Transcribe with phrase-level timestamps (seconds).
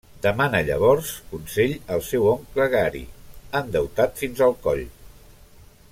[0.25, 3.03] Demana llavors consell al seu oncle Gary,
[3.61, 4.85] endeutat fins al coll.